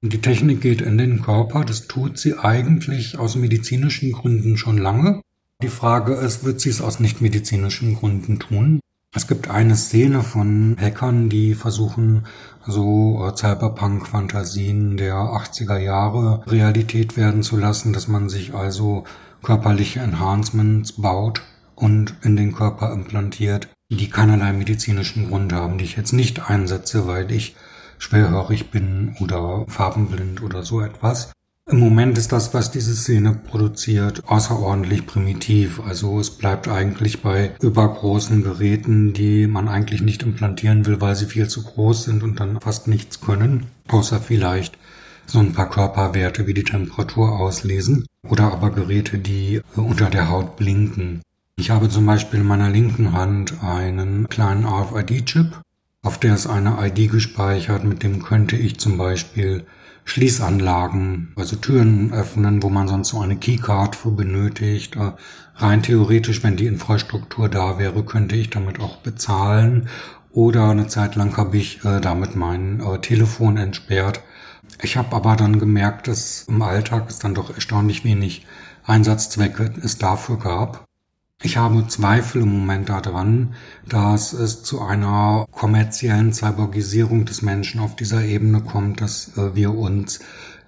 Die 0.01 0.21
Technik 0.21 0.61
geht 0.61 0.81
in 0.81 0.97
den 0.97 1.23
Körper, 1.23 1.65
das 1.65 1.89
tut 1.89 2.19
sie 2.19 2.39
eigentlich 2.39 3.19
aus 3.19 3.35
medizinischen 3.35 4.13
Gründen 4.13 4.57
schon 4.57 4.79
lange. 4.79 5.23
Die 5.61 5.69
Frage 5.69 6.15
ist, 6.15 6.45
wird 6.45 6.61
sie 6.61 6.69
es 6.69 6.81
aus 6.81 7.01
nichtmedizinischen 7.01 7.97
Gründen 7.97 8.39
tun? 8.39 8.79
Es 9.13 9.27
gibt 9.27 9.51
eine 9.51 9.75
Szene 9.75 10.23
von 10.23 10.77
Hackern, 10.81 11.29
die 11.29 11.57
versuchen, 11.57 12.27
so 12.65 13.27
äh, 13.27 13.35
Cyberpunk-Fantasien 13.35 14.97
der 14.97 15.15
80er 15.15 15.79
Jahre 15.79 16.45
Realität 16.47 17.17
werden 17.17 17.43
zu 17.43 17.57
lassen, 17.57 17.93
dass 17.93 18.07
man 18.07 18.29
sich 18.29 18.55
also 18.55 19.03
körperliche 19.43 19.99
Enhancements 19.99 20.93
baut 20.93 21.43
und 21.75 22.15
in 22.23 22.37
den 22.37 22.53
Körper 22.53 22.93
implantiert, 22.93 23.69
die 23.91 24.11
keinerlei 24.11 24.53
medizinischen 24.53 25.29
Grund 25.29 25.53
haben, 25.53 25.79
die 25.79 25.87
ich 25.87 25.97
jetzt 25.97 26.13
nicht 26.13 26.49
einsetze, 26.49 27.09
weil 27.09 27.33
ich 27.33 27.57
schwerhörig 27.99 28.71
bin 28.71 29.17
oder 29.19 29.65
farbenblind 29.67 30.41
oder 30.41 30.63
so 30.63 30.83
etwas. 30.83 31.33
Im 31.71 31.81
Moment 31.81 32.17
ist 32.17 32.33
das, 32.33 32.55
was 32.55 32.71
diese 32.71 32.95
Szene 32.95 33.35
produziert, 33.35 34.23
außerordentlich 34.27 35.07
primitiv. 35.07 35.83
Also 35.87 36.19
es 36.19 36.31
bleibt 36.31 36.67
eigentlich 36.67 37.21
bei 37.21 37.53
übergroßen 37.61 38.43
Geräten, 38.43 39.13
die 39.13 39.47
man 39.47 39.69
eigentlich 39.69 40.01
nicht 40.01 40.23
implantieren 40.23 40.87
will, 40.87 41.03
weil 41.03 41.15
sie 41.15 41.27
viel 41.27 41.47
zu 41.47 41.63
groß 41.63 42.05
sind 42.05 42.23
und 42.23 42.41
dann 42.41 42.59
fast 42.63 42.89
nichts 42.89 43.21
können, 43.21 43.67
außer 43.89 44.19
vielleicht 44.19 44.79
so 45.27 45.41
ein 45.41 45.53
paar 45.53 45.69
Körperwerte 45.69 46.47
wie 46.47 46.55
die 46.55 46.65
Temperatur 46.65 47.39
auslesen 47.39 48.07
oder 48.27 48.51
aber 48.51 48.71
Geräte, 48.71 49.19
die 49.19 49.61
unter 49.77 50.09
der 50.09 50.31
Haut 50.31 50.57
blinken. 50.57 51.21
Ich 51.57 51.69
habe 51.69 51.91
zum 51.91 52.07
Beispiel 52.07 52.41
in 52.41 52.47
meiner 52.47 52.71
linken 52.71 53.13
Hand 53.13 53.63
einen 53.63 54.27
kleinen 54.31 54.65
RFID-Chip, 54.65 55.61
auf 56.03 56.19
der 56.19 56.35
ist 56.35 56.47
eine 56.47 56.79
ID 56.81 57.11
gespeichert, 57.11 57.85
mit 57.85 58.03
dem 58.03 58.23
könnte 58.23 58.57
ich 58.57 58.79
zum 58.79 58.97
Beispiel 58.97 59.67
Schließanlagen, 60.09 61.33
also 61.37 61.57
Türen 61.57 62.13
öffnen, 62.13 62.63
wo 62.63 62.71
man 62.71 62.89
sonst 62.89 63.09
so 63.09 63.21
eine 63.21 63.37
Keycard 63.37 63.97
für 63.97 64.11
benötigt. 64.11 64.97
Äh, 64.97 65.13
rein 65.57 65.83
theoretisch, 65.83 66.43
wenn 66.43 66.57
die 66.57 66.67
Infrastruktur 66.67 67.49
da 67.49 67.79
wäre, 67.79 68.05
könnte 68.05 68.37
ich 68.37 68.51
damit 68.51 68.81
auch 68.81 68.99
bezahlen. 68.99 69.89
Oder 70.33 70.71
eine 70.71 70.87
Zeit 70.87 71.17
lang 71.17 71.37
habe 71.37 71.57
ich 71.57 71.85
äh, 71.85 72.01
damit 72.01 72.37
mein 72.37 72.81
äh, 72.81 72.99
Telefon 73.01 73.57
entsperrt, 73.57 74.23
ich 74.81 74.97
habe 74.97 75.17
aber 75.17 75.35
dann 75.35 75.59
gemerkt, 75.59 76.07
dass 76.07 76.45
im 76.49 76.63
Alltag 76.63 77.07
es 77.09 77.19
dann 77.19 77.35
doch 77.35 77.53
erstaunlich 77.53 78.05
wenig 78.05 78.47
Einsatzzwecke 78.85 79.73
es 79.83 79.99
dafür 79.99 80.39
gab. 80.39 80.88
Ich 81.41 81.57
habe 81.57 81.87
Zweifel 81.87 82.43
im 82.43 82.49
Moment 82.49 82.89
daran, 82.89 83.55
dass 83.89 84.33
es 84.33 84.65
zu 84.65 84.81
einer 84.81 85.47
kommerziellen 85.53 86.33
Cyborgisierung 86.33 87.27
des 87.27 87.43
Menschen 87.43 87.81
auf 87.81 87.95
dieser 87.95 88.25
Ebene 88.25 88.61
kommt, 88.61 89.01
dass 89.01 89.37
äh, 89.37 89.55
wir 89.55 89.73
uns 89.73 90.19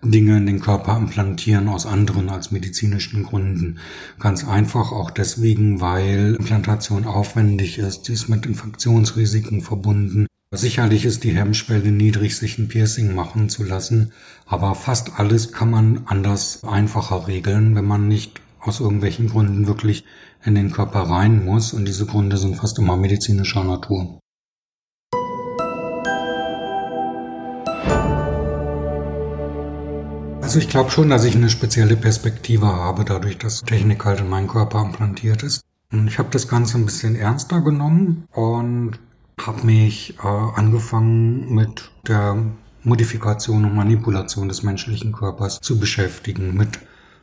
Dinge 0.03 0.37
in 0.37 0.47
den 0.47 0.61
Körper 0.61 0.97
implantieren 0.97 1.69
aus 1.69 1.87
anderen 1.87 2.31
als 2.31 2.53
medizinischen 2.53 3.25
Gründen. 3.25 3.81
Ganz 4.21 4.47
einfach 4.47 4.93
auch 4.93 5.11
deswegen, 5.11 5.81
weil 5.81 6.37
Implantation 6.37 7.05
aufwendig 7.05 7.79
ist, 7.79 8.05
sie 8.05 8.13
ist 8.13 8.29
mit 8.29 8.47
Infektionsrisiken 8.47 9.63
verbunden 9.63 10.27
Sicherlich 10.53 11.05
ist 11.05 11.23
die 11.23 11.33
Hemmschwelle 11.33 11.93
niedrig, 11.93 12.37
sich 12.37 12.59
ein 12.59 12.67
Piercing 12.67 13.15
machen 13.15 13.49
zu 13.49 13.63
lassen, 13.63 14.13
aber 14.47 14.75
fast 14.75 15.21
alles 15.21 15.53
kann 15.53 15.71
man 15.71 16.03
anders 16.07 16.65
einfacher 16.65 17.29
regeln, 17.29 17.77
wenn 17.77 17.85
man 17.85 18.09
nicht 18.09 18.41
aus 18.59 18.81
irgendwelchen 18.81 19.29
Gründen 19.29 19.69
wirklich 19.69 20.05
in 20.45 20.55
den 20.55 20.71
Körper 20.71 21.01
rein 21.01 21.45
muss 21.45 21.73
und 21.73 21.87
diese 21.87 22.07
Gründe 22.07 22.37
sind 22.37 22.57
fast 22.57 22.79
immer 22.79 22.97
medizinischer 22.97 23.65
Natur. 23.65 24.19
Also 30.41 30.59
ich 30.59 30.69
glaube 30.69 30.91
schon, 30.91 31.11
dass 31.11 31.25
ich 31.25 31.37
eine 31.37 31.49
spezielle 31.49 31.97
Perspektive 31.97 32.67
habe, 32.67 33.05
dadurch, 33.05 33.39
dass 33.39 33.63
Technik 33.63 34.05
halt 34.05 34.19
in 34.19 34.29
meinen 34.29 34.49
Körper 34.49 34.83
implantiert 34.83 35.45
ist. 35.45 35.63
Und 35.93 36.09
ich 36.09 36.19
habe 36.19 36.31
das 36.33 36.49
Ganze 36.49 36.77
ein 36.77 36.87
bisschen 36.87 37.15
ernster 37.15 37.61
genommen 37.61 38.25
und 38.33 38.99
habe 39.41 39.65
mich 39.65 40.17
äh, 40.19 40.27
angefangen 40.27 41.55
mit 41.55 41.91
der 42.07 42.37
Modifikation 42.83 43.65
und 43.65 43.75
Manipulation 43.77 44.49
des 44.49 44.63
menschlichen 44.63 45.13
Körpers 45.13 45.61
zu 45.61 45.79
beschäftigen, 45.79 46.57
mit 46.57 46.81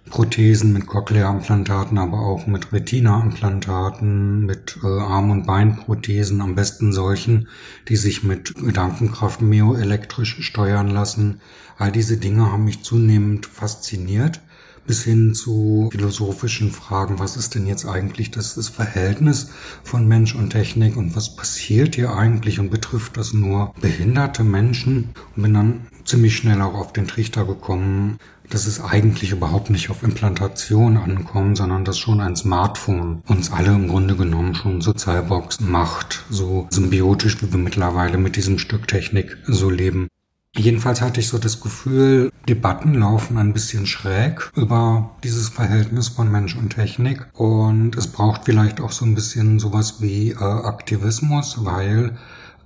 Prothesen, 0.10 0.74
mit 0.74 0.88
Cochlea-Implantaten, 0.88 1.98
aber 1.98 2.20
auch 2.20 2.48
mit 2.48 2.72
Retina-Implantaten, 2.74 4.46
mit 4.46 4.80
äh, 4.84 4.88
Arm- 4.88 5.32
und 5.32 5.46
Beinprothesen, 5.46 6.42
am 6.42 6.56
besten 6.56 6.94
solchen, 6.94 7.48
die 7.88 7.96
sich 7.96 8.24
mit 8.24 8.56
Gedankenkraft 8.56 9.42
myoelektrisch 9.42 10.42
steuern 10.42 10.90
lassen. 10.90 11.42
All 11.78 11.92
diese 11.92 12.18
Dinge 12.18 12.52
haben 12.52 12.66
mich 12.66 12.84
zunehmend 12.84 13.46
fasziniert 13.46 14.42
bis 14.88 15.04
hin 15.04 15.36
zu 15.36 15.90
philosophischen 15.92 16.72
Fragen, 16.72 17.20
was 17.20 17.36
ist 17.36 17.54
denn 17.54 17.68
jetzt 17.68 17.86
eigentlich 17.86 18.32
das, 18.32 18.56
das 18.56 18.70
Verhältnis 18.70 19.50
von 19.84 20.08
Mensch 20.08 20.34
und 20.34 20.52
Technik 20.52 20.96
und 20.96 21.16
was 21.16 21.36
passiert 21.36 21.96
hier 21.96 22.16
eigentlich 22.16 22.60
und 22.60 22.72
betrifft 22.72 23.18
das 23.18 23.34
nur 23.34 23.74
behinderte 23.82 24.46
Menschen 24.46 25.10
und 25.36 25.44
bin 25.44 25.54
dann 25.54 25.88
ziemlich 26.06 26.38
schnell 26.38 26.62
auch 26.62 26.74
auf 26.74 26.94
den 26.94 27.06
Trichter 27.08 27.46
gekommen, 27.46 28.18
dass 28.50 28.66
es 28.66 28.80
eigentlich 28.80 29.32
überhaupt 29.32 29.70
nicht 29.70 29.90
auf 29.90 30.04
Implantation 30.04 30.98
ankommt, 30.98 31.58
sondern 31.58 31.86
dass 31.86 31.98
schon 31.98 32.22
ein 32.22 32.36
Smartphone 32.36 33.22
uns 33.28 33.52
alle 33.52 33.74
im 33.74 33.88
Grunde 33.88 34.16
genommen 34.16 34.56
schon 34.56 34.82
so 34.82 34.94
Cyborgs 34.94 35.60
macht, 35.60 36.24
so 36.30 36.68
symbiotisch, 36.70 37.42
wie 37.42 37.52
wir 37.52 37.60
mittlerweile 37.60 38.18
mit 38.18 38.36
diesem 38.36 38.58
Stück 38.58 38.88
Technik 38.88 39.38
so 39.48 39.70
leben. 39.70 40.08
Jedenfalls 40.56 41.02
hatte 41.02 41.20
ich 41.20 41.28
so 41.28 41.38
das 41.38 41.62
Gefühl, 41.62 42.32
Debatten 42.50 42.96
laufen 42.96 43.38
ein 43.38 43.54
bisschen 43.54 43.86
schräg 43.86 44.52
über 44.56 45.12
dieses 45.24 45.50
Verhältnis 45.50 46.08
von 46.08 46.32
Mensch 46.32 46.56
und 46.56 46.70
Technik 46.70 47.28
und 47.34 47.96
es 47.96 48.08
braucht 48.08 48.46
vielleicht 48.46 48.82
auch 48.82 48.92
so 48.92 49.06
ein 49.06 49.14
bisschen 49.14 49.60
sowas 49.60 50.02
wie 50.02 50.32
äh, 50.32 50.38
Aktivismus, 50.38 51.64
weil 51.64 52.18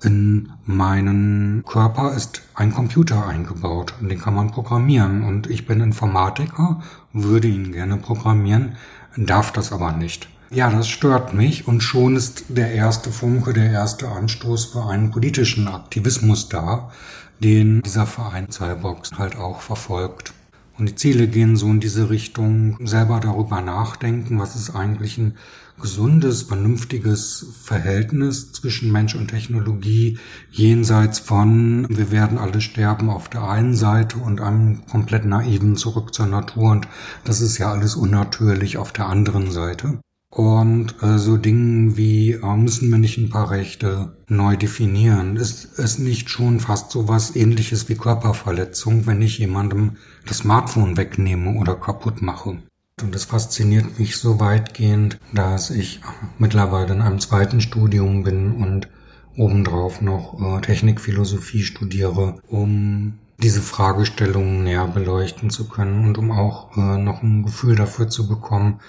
in 0.03 0.51
meinen 0.65 1.63
Körper 1.67 2.13
ist 2.13 2.41
ein 2.55 2.73
Computer 2.73 3.27
eingebaut 3.27 3.93
und 4.01 4.09
den 4.09 4.19
kann 4.19 4.35
man 4.35 4.51
programmieren 4.51 5.23
und 5.23 5.49
ich 5.49 5.65
bin 5.67 5.81
Informatiker, 5.81 6.81
würde 7.13 7.47
ihn 7.47 7.71
gerne 7.71 7.97
programmieren, 7.97 8.77
darf 9.15 9.51
das 9.51 9.71
aber 9.71 9.91
nicht. 9.91 10.27
Ja, 10.49 10.69
das 10.69 10.89
stört 10.89 11.33
mich 11.33 11.67
und 11.67 11.81
schon 11.81 12.15
ist 12.15 12.45
der 12.49 12.73
erste 12.73 13.11
Funke, 13.11 13.53
der 13.53 13.71
erste 13.71 14.09
Anstoß 14.09 14.65
für 14.65 14.85
einen 14.85 15.11
politischen 15.11 15.67
Aktivismus 15.67 16.49
da, 16.49 16.91
den 17.39 17.81
dieser 17.81 18.05
Verein 18.05 18.51
Cyborgs 18.51 19.11
halt 19.17 19.37
auch 19.37 19.61
verfolgt. 19.61 20.33
Und 20.77 20.89
die 20.89 20.95
Ziele 20.95 21.27
gehen 21.27 21.55
so 21.55 21.67
in 21.67 21.79
diese 21.79 22.09
Richtung, 22.09 22.77
selber 22.85 23.19
darüber 23.19 23.61
nachdenken, 23.61 24.39
was 24.39 24.55
ist 24.55 24.75
eigentlich 24.75 25.17
ein 25.17 25.37
gesundes, 25.81 26.43
vernünftiges 26.43 27.47
Verhältnis 27.63 28.51
zwischen 28.51 28.91
Mensch 28.91 29.15
und 29.15 29.29
Technologie, 29.29 30.19
jenseits 30.51 31.19
von 31.19 31.87
wir 31.89 32.11
werden 32.11 32.37
alle 32.37 32.61
sterben 32.61 33.09
auf 33.09 33.29
der 33.29 33.43
einen 33.43 33.75
Seite 33.75 34.17
und 34.17 34.41
einem 34.41 34.85
komplett 34.85 35.25
naiven 35.25 35.75
zurück 35.75 36.13
zur 36.13 36.27
Natur 36.27 36.71
und 36.71 36.87
das 37.23 37.41
ist 37.41 37.57
ja 37.57 37.71
alles 37.71 37.95
unnatürlich 37.95 38.77
auf 38.77 38.91
der 38.91 39.07
anderen 39.07 39.51
Seite. 39.51 39.99
Und 40.31 40.95
äh, 41.03 41.17
so 41.17 41.35
Dingen 41.35 41.97
wie, 41.97 42.31
äh, 42.31 42.55
müssen 42.55 42.89
wir 42.89 42.97
nicht 42.97 43.17
ein 43.17 43.29
paar 43.29 43.51
Rechte 43.51 44.15
neu 44.29 44.55
definieren? 44.55 45.35
Ist 45.35 45.77
es 45.77 45.99
nicht 45.99 46.29
schon 46.29 46.61
fast 46.61 46.91
so 46.91 47.09
was 47.09 47.35
ähnliches 47.35 47.89
wie 47.89 47.95
Körperverletzung, 47.95 49.05
wenn 49.07 49.21
ich 49.21 49.39
jemandem 49.39 49.97
das 50.25 50.37
Smartphone 50.37 50.95
wegnehme 50.95 51.59
oder 51.59 51.75
kaputt 51.75 52.21
mache? 52.21 52.59
Und 53.01 53.15
das 53.15 53.25
fasziniert 53.25 53.99
mich 53.99 54.17
so 54.17 54.39
weitgehend, 54.39 55.19
dass 55.33 55.69
ich 55.69 56.01
mittlerweile 56.37 56.93
in 56.93 57.01
einem 57.01 57.19
zweiten 57.19 57.61
Studium 57.61 58.23
bin 58.23 58.51
und 58.53 58.89
obendrauf 59.35 60.01
noch 60.01 60.39
äh, 60.39 60.61
Technikphilosophie 60.61 61.63
studiere, 61.63 62.39
um 62.47 63.19
diese 63.41 63.61
Fragestellungen 63.61 64.63
näher 64.63 64.87
beleuchten 64.87 65.49
zu 65.49 65.67
können 65.67 66.05
und 66.05 66.17
um 66.17 66.31
auch 66.31 66.77
äh, 66.77 66.97
noch 66.97 67.23
ein 67.23 67.43
Gefühl 67.43 67.75
dafür 67.75 68.07
zu 68.07 68.27
bekommen, 68.27 68.79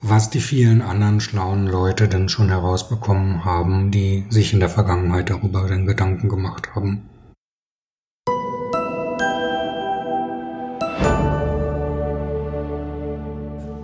was 0.00 0.30
die 0.30 0.40
vielen 0.40 0.82
anderen 0.82 1.20
schlauen 1.20 1.66
Leute 1.66 2.08
denn 2.08 2.28
schon 2.28 2.48
herausbekommen 2.48 3.44
haben, 3.44 3.90
die 3.90 4.24
sich 4.30 4.52
in 4.52 4.60
der 4.60 4.70
Vergangenheit 4.70 5.30
darüber 5.30 5.68
den 5.68 5.86
Gedanken 5.86 6.28
gemacht 6.28 6.74
haben. 6.74 7.02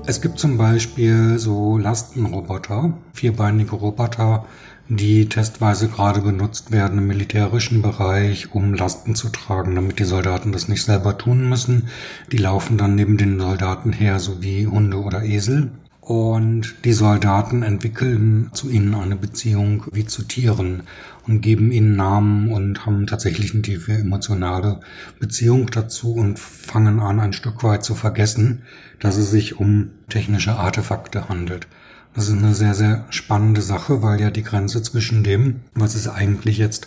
Es 0.08 0.20
gibt 0.20 0.38
zum 0.38 0.56
Beispiel 0.56 1.36
so 1.36 1.78
Lastenroboter, 1.78 2.92
vierbeinige 3.12 3.74
Roboter, 3.74 4.44
die 4.88 5.28
testweise 5.28 5.88
gerade 5.88 6.20
benutzt 6.20 6.70
werden 6.70 6.98
im 6.98 7.08
militärischen 7.08 7.82
Bereich, 7.82 8.54
um 8.54 8.72
Lasten 8.72 9.16
zu 9.16 9.30
tragen, 9.30 9.74
damit 9.74 9.98
die 9.98 10.04
Soldaten 10.04 10.52
das 10.52 10.68
nicht 10.68 10.84
selber 10.84 11.18
tun 11.18 11.48
müssen. 11.48 11.88
Die 12.30 12.36
laufen 12.36 12.78
dann 12.78 12.94
neben 12.94 13.16
den 13.16 13.40
Soldaten 13.40 13.92
her, 13.92 14.20
so 14.20 14.40
wie 14.42 14.68
Hunde 14.68 15.00
oder 15.00 15.24
Esel. 15.24 15.72
Und 16.06 16.84
die 16.84 16.92
Soldaten 16.92 17.64
entwickeln 17.64 18.50
zu 18.52 18.70
ihnen 18.70 18.94
eine 18.94 19.16
Beziehung 19.16 19.86
wie 19.90 20.06
zu 20.06 20.22
Tieren 20.22 20.84
und 21.26 21.40
geben 21.40 21.72
ihnen 21.72 21.96
Namen 21.96 22.52
und 22.52 22.86
haben 22.86 23.08
tatsächlich 23.08 23.52
eine 23.52 23.62
tiefe 23.62 23.94
emotionale 23.94 24.78
Beziehung 25.18 25.68
dazu 25.68 26.14
und 26.14 26.38
fangen 26.38 27.00
an, 27.00 27.18
ein 27.18 27.32
Stück 27.32 27.64
weit 27.64 27.82
zu 27.82 27.96
vergessen, 27.96 28.62
dass 29.00 29.16
es 29.16 29.32
sich 29.32 29.58
um 29.58 29.90
technische 30.08 30.54
Artefakte 30.54 31.28
handelt. 31.28 31.66
Das 32.14 32.28
ist 32.28 32.38
eine 32.38 32.54
sehr, 32.54 32.74
sehr 32.74 33.04
spannende 33.10 33.60
Sache, 33.60 34.00
weil 34.00 34.20
ja 34.20 34.30
die 34.30 34.44
Grenze 34.44 34.82
zwischen 34.82 35.24
dem, 35.24 35.62
was 35.74 35.96
ist 35.96 36.06
eigentlich 36.06 36.58
jetzt 36.58 36.86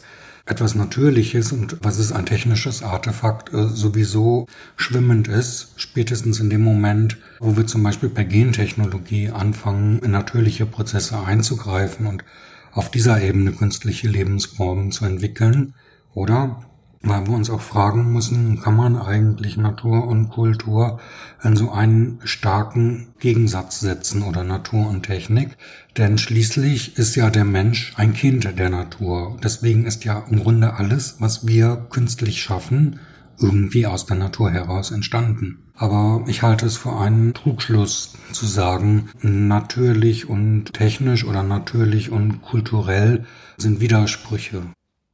etwas 0.49 0.75
Natürliches 0.75 1.51
und 1.51 1.77
was 1.81 1.99
ist 1.99 2.11
ein 2.11 2.25
technisches 2.25 2.83
Artefakt 2.83 3.53
äh, 3.53 3.67
sowieso 3.67 4.47
schwimmend 4.75 5.27
ist, 5.27 5.73
spätestens 5.77 6.39
in 6.39 6.49
dem 6.49 6.61
Moment, 6.61 7.17
wo 7.39 7.55
wir 7.55 7.67
zum 7.67 7.83
Beispiel 7.83 8.09
per 8.09 8.25
Gentechnologie 8.25 9.29
anfangen, 9.29 9.99
in 9.99 10.11
natürliche 10.11 10.65
Prozesse 10.65 11.19
einzugreifen 11.19 12.07
und 12.07 12.23
auf 12.71 12.89
dieser 12.91 13.21
Ebene 13.21 13.51
künstliche 13.51 14.07
Lebensformen 14.07 14.91
zu 14.91 15.05
entwickeln, 15.05 15.73
oder 16.13 16.61
weil 17.01 17.25
wir 17.27 17.33
uns 17.33 17.49
auch 17.49 17.61
fragen 17.61 18.11
müssen, 18.11 18.61
kann 18.61 18.75
man 18.75 18.97
eigentlich 18.97 19.55
Natur 19.55 20.07
und 20.07 20.29
Kultur 20.29 20.99
in 21.43 21.55
so 21.55 21.71
einen 21.71 22.19
starken 22.25 23.13
Gegensatz 23.19 23.79
setzen 23.79 24.23
oder 24.23 24.43
Natur 24.43 24.89
und 24.89 25.03
Technik? 25.03 25.57
Denn 25.97 26.17
schließlich 26.17 26.97
ist 26.97 27.15
ja 27.15 27.29
der 27.29 27.45
Mensch 27.45 27.93
ein 27.95 28.13
Kind 28.13 28.43
der 28.57 28.69
Natur. 28.69 29.37
Deswegen 29.41 29.85
ist 29.85 30.03
ja 30.03 30.25
im 30.29 30.39
Grunde 30.39 30.73
alles, 30.73 31.15
was 31.19 31.47
wir 31.47 31.87
künstlich 31.89 32.41
schaffen, 32.41 32.99
irgendwie 33.39 33.87
aus 33.87 34.05
der 34.05 34.17
Natur 34.17 34.51
heraus 34.51 34.91
entstanden. 34.91 35.71
Aber 35.75 36.25
ich 36.27 36.41
halte 36.41 36.65
es 36.65 36.75
für 36.75 36.97
einen 36.97 37.33
Trugschluss 37.33 38.13
zu 38.33 38.45
sagen, 38.45 39.09
natürlich 39.21 40.27
und 40.27 40.73
technisch 40.73 41.23
oder 41.23 41.43
natürlich 41.43 42.11
und 42.11 42.41
kulturell 42.41 43.25
sind 43.57 43.79
Widersprüche. 43.79 44.63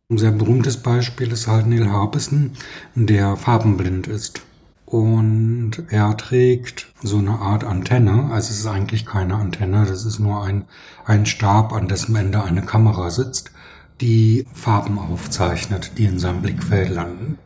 Ein 0.07 0.19
sehr 0.19 0.31
berühmtes 0.31 0.77
Beispiel 0.77 1.31
ist 1.31 1.47
halt 1.47 1.65
Neil 1.65 1.89
Harbison, 1.89 2.51
der 2.93 3.35
farbenblind 3.37 4.05
ist. 4.05 4.43
Und 4.85 5.71
er 5.89 6.15
trägt 6.15 6.93
so 7.01 7.17
eine 7.17 7.39
Art 7.39 7.63
Antenne, 7.63 8.25
also 8.25 8.51
es 8.51 8.59
ist 8.59 8.67
eigentlich 8.67 9.07
keine 9.07 9.33
Antenne, 9.33 9.83
das 9.87 10.05
ist 10.05 10.19
nur 10.19 10.43
ein, 10.43 10.65
ein 11.05 11.25
Stab, 11.25 11.73
an 11.73 11.87
dessen 11.87 12.15
Ende 12.15 12.43
eine 12.43 12.61
Kamera 12.61 13.09
sitzt, 13.09 13.49
die 13.99 14.45
Farben 14.53 14.99
aufzeichnet, 14.99 15.93
die 15.97 16.05
in 16.05 16.19
seinem 16.19 16.43
Blickfeld 16.43 16.91
landen. 16.91 17.39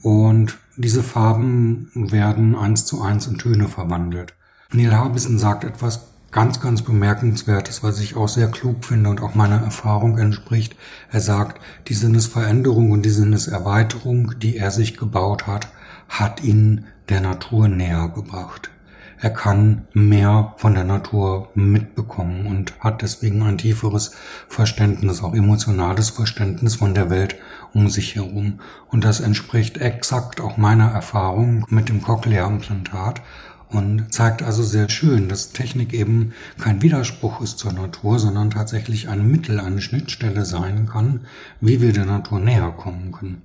Und 0.00 0.56
diese 0.78 1.02
Farben 1.02 1.90
werden 1.94 2.56
eins 2.56 2.86
zu 2.86 3.02
eins 3.02 3.26
in 3.26 3.36
Töne 3.36 3.68
verwandelt. 3.68 4.32
Neil 4.72 4.96
Harbison 4.96 5.38
sagt 5.38 5.64
etwas 5.64 6.11
ganz, 6.32 6.60
ganz 6.60 6.82
bemerkenswertes, 6.82 7.82
was 7.82 8.00
ich 8.00 8.16
auch 8.16 8.28
sehr 8.28 8.48
klug 8.48 8.84
finde 8.84 9.10
und 9.10 9.22
auch 9.22 9.34
meiner 9.34 9.62
Erfahrung 9.62 10.18
entspricht. 10.18 10.74
Er 11.10 11.20
sagt, 11.20 11.60
die 11.88 11.94
Sinnesveränderung 11.94 12.90
und 12.90 13.02
die 13.02 13.10
Sinneserweiterung, 13.10 14.38
die 14.38 14.56
er 14.56 14.70
sich 14.70 14.96
gebaut 14.96 15.46
hat, 15.46 15.68
hat 16.08 16.42
ihn 16.42 16.86
der 17.10 17.20
Natur 17.20 17.68
näher 17.68 18.10
gebracht. 18.14 18.70
Er 19.20 19.30
kann 19.30 19.86
mehr 19.92 20.54
von 20.56 20.74
der 20.74 20.82
Natur 20.82 21.50
mitbekommen 21.54 22.46
und 22.46 22.74
hat 22.80 23.02
deswegen 23.02 23.44
ein 23.44 23.56
tieferes 23.56 24.16
Verständnis, 24.48 25.22
auch 25.22 25.32
emotionales 25.32 26.10
Verständnis 26.10 26.74
von 26.74 26.92
der 26.92 27.08
Welt 27.08 27.36
um 27.72 27.88
sich 27.88 28.16
herum. 28.16 28.58
Und 28.88 29.04
das 29.04 29.20
entspricht 29.20 29.76
exakt 29.78 30.40
auch 30.40 30.56
meiner 30.56 30.90
Erfahrung 30.90 31.64
mit 31.68 31.88
dem 31.88 32.02
Cochlea-Implantat 32.02 33.20
und 33.72 34.12
zeigt 34.12 34.42
also 34.42 34.62
sehr 34.62 34.88
schön, 34.88 35.28
dass 35.28 35.52
Technik 35.52 35.92
eben 35.92 36.32
kein 36.58 36.82
Widerspruch 36.82 37.40
ist 37.40 37.58
zur 37.58 37.72
Natur, 37.72 38.18
sondern 38.18 38.50
tatsächlich 38.50 39.08
ein 39.08 39.30
Mittel, 39.30 39.60
eine 39.60 39.80
Schnittstelle 39.80 40.44
sein 40.44 40.86
kann, 40.86 41.20
wie 41.60 41.80
wir 41.80 41.92
der 41.92 42.04
Natur 42.04 42.38
näher 42.38 42.70
kommen 42.70 43.12
können. 43.12 43.42